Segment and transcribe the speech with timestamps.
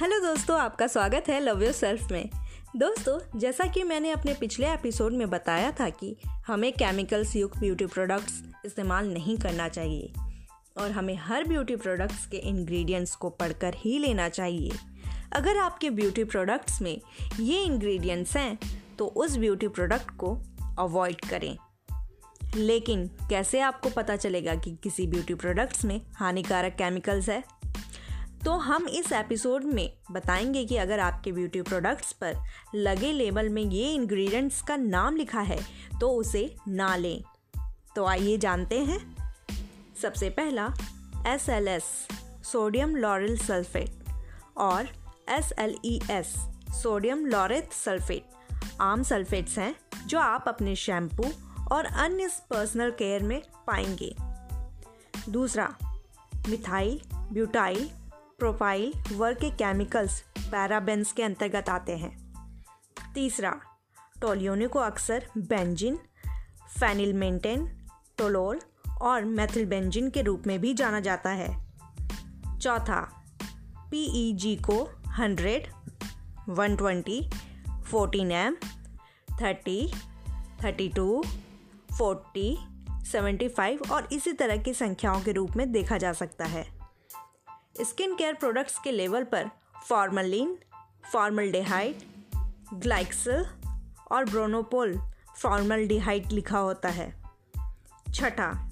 [0.00, 2.30] Hello दोस्तों, आपका स्वागत है लव योर सेल्फ में।
[2.76, 7.86] दोस्तों, जैसा कि मैंने अपने पिछले एपिसोड में बताया था कि हमें केमिकल्स युक्त ब्यूटी
[7.86, 10.12] प्रोडक्ट्स इस्तेमाल नहीं करना चाहिए
[10.76, 14.70] और हमें हर ब्यूटी प्रोडक्ट्स के इंग्रेडिएंट्स को पढ़कर ही लेना चाहिए।
[15.32, 17.00] अगर आपके ब्यूटी प्रोडक्ट्स में
[17.40, 18.58] ये इंग्रेडिएंट्स हैं
[18.98, 20.38] तो उस ब्यूटी प्रोडक्ट को
[20.78, 21.56] अवॉइड करें।
[22.56, 27.57] लेकिन कैसे आपको पता चलेगा कि किसी ब्यूटी प्रोडक्ट्स में हानिकारक केमिकल्स है?
[28.44, 32.34] तो हम इस एपिसोड में बताएँगे कि अगर आपके ब्यूटी प्रोडक्ट्स पर
[32.74, 35.60] लगे लेबल में ये इंग्रेडिएंट्स का नाम लिखा है
[36.00, 37.24] तो उसे ना लें।
[37.96, 39.16] तो आइए जानते हैं।
[40.02, 40.74] सबसे पहला
[41.26, 42.08] S L S
[42.44, 43.90] sodium lauryl sulphate
[44.56, 44.88] और
[45.28, 46.34] S L E S
[46.82, 48.24] sodium laureth sulphate
[48.80, 49.74] आम सल्फेट्स हैं,
[50.06, 51.24] जो आप अपने शैम्पू
[51.72, 54.14] और अन्य पर्सनल केयर में पाएँगे।
[55.30, 55.76] दूसरा
[56.48, 57.90] मिथाइल ब्यूटाइल
[58.38, 62.34] प्रोपाइल वर्ग के केमिकल्स पैराबेंस के अंतर्गत आते हैं।
[63.14, 63.60] तीसरा
[64.20, 65.98] टोलियोने को अक्सर बेंजिन
[66.80, 67.66] फेनिलमेंटेन
[68.18, 68.60] टोलोल
[69.00, 71.66] और मेथिलबेंजिन के रूप में भी जाना जाता है।
[72.58, 73.24] चौथा
[73.90, 75.66] पीईजी को 100,
[76.48, 77.30] 120,
[77.92, 78.56] 14 M
[79.42, 79.92] thirty
[80.64, 81.24] thirty two
[81.98, 82.58] forty
[83.04, 86.77] seventy five और इसी तरह की संख्याओं के रूप में देखा जा सकता है।
[87.80, 89.50] स्किन केयर प्रोडक्ट्स के लेवल पर
[89.88, 90.58] फॉर्मलिन,
[91.12, 91.98] फॉर्मलडेहाइड,
[92.74, 93.46] ग्लाइक्सल
[94.10, 95.00] और ब्रोनोपोल
[95.42, 97.22] फॉर्मलडिहाइड लिखा होता है।
[98.14, 98.70] छठा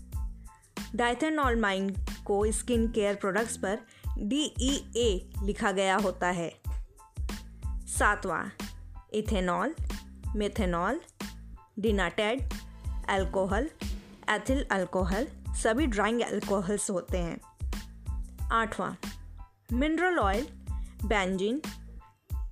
[0.94, 1.90] डाइथेनॉल माइन
[2.27, 3.78] को स्किन केयर प्रोडक्ट्स पर
[4.18, 6.60] डी ई ए लिखा गया होता है।
[7.98, 8.64] सातवां,
[9.14, 9.74] ethanol,
[10.36, 11.00] methanol,
[11.78, 12.54] denatured,
[13.08, 13.70] alcohol,
[14.30, 17.40] ethyl alcohol, सभी ड्राइंग अल्कोहल्स होते हैं।
[18.52, 18.92] आठवां
[19.72, 20.47] mineral oil
[21.05, 21.61] benzene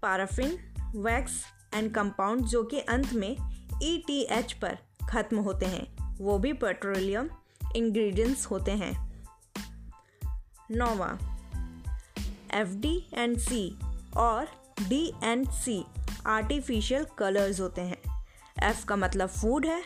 [0.02, 0.58] paraffin
[0.96, 1.44] wax
[1.74, 3.36] and compound जो कि अंत में
[3.82, 4.78] ई टी एच पर
[5.08, 7.28] ख़त्म होते हैं, वो भी पेट्रोलियम
[7.76, 8.92] इंग्रेडिएंट्स होते हैं।
[10.70, 11.18] नौवा
[12.54, 13.78] एफ़ डी एंड सी
[14.16, 14.48] और
[14.88, 15.84] D and C
[16.26, 18.24] artificial colours होते हैं।
[18.62, 19.84] एफ़ का मतलब फ़ूड है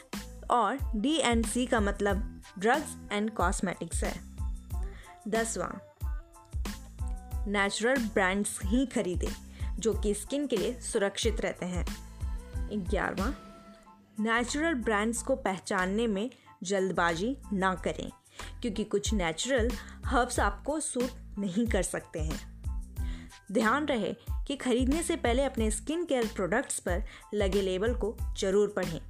[0.50, 4.16] और डी एंड सी का मतलब ड्रग्स एंड कॉस्मेटिक्स है।
[5.28, 5.87] दसवां
[7.48, 9.32] नेचुरल ब्रांड्स ही खरीदें,
[9.78, 11.84] जो कि स्किन के लिए सुरक्षित रहते हैं।
[12.90, 13.28] ग्यारहवा
[14.20, 16.30] नेचुरल ब्रांड्स को पहचानने में
[16.62, 18.10] जल्दबाजी ना करें,
[18.62, 19.70] क्योंकि कुछ नेचुरल
[20.06, 22.40] हर्ब्स आपको सूट नहीं कर सकते हैं।
[23.52, 24.12] ध्यान रहे
[24.46, 27.04] कि खरीदने से पहले अपने स्किन केयर प्रोडक्ट्स पर
[27.34, 29.00] लगे लेबल को ज़रूर पढ़ें।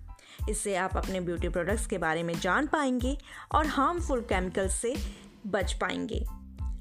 [0.49, 3.17] इससे आप अपने ब्यूटी प्रोडक्ट्स के बारे में जान पाएँगे
[3.53, 4.95] और हार्मफुल केमिकल्स से
[5.47, 6.25] बच पाएँगे।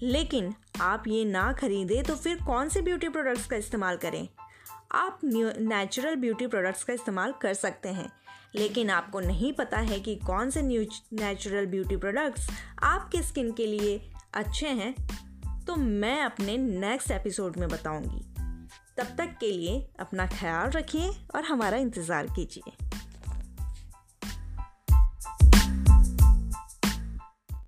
[0.04, 4.28] लेकिन आप ये ना खरीदें तो फिर कौन से ब्यूटी प्रोडक्ट्स का इस्तेमाल करें?
[4.94, 8.12] आप नेचुरल ब्यूटी प्रोडक्ट्स का इस्तेमाल कर सकते हैं,
[8.56, 12.50] लेकिन आपको नहीं पता है कि कौन से नेचुरल ब्यूटी प्रोडक्ट्स
[12.84, 14.00] आपके स्किन के लिए
[14.34, 14.94] अच्छे हैं
[15.66, 18.26] तो मैं अपने नेक्स्ट एपिसोड में बताऊँगी।
[18.98, 22.72] तब तक के लिए अपना ख्याल रखिए और हमारा इंतज़ार कीजिए।